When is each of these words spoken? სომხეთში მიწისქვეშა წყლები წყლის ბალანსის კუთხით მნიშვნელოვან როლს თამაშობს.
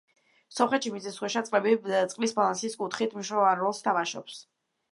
სომხეთში 0.59 0.91
მიწისქვეშა 0.93 1.43
წყლები 1.49 1.75
წყლის 2.15 2.35
ბალანსის 2.39 2.79
კუთხით 2.81 3.17
მნიშვნელოვან 3.19 3.65
როლს 3.65 3.87
თამაშობს. 3.89 4.43